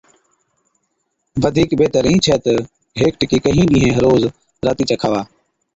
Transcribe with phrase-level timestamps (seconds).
[1.41, 2.53] بڌِيڪ بِهتر اِين ڇَي تہ
[2.99, 4.21] هيڪ ٽِڪِي ڪهِين ڏِينهين هر روز
[4.65, 5.21] راتِي چَي کاوا۔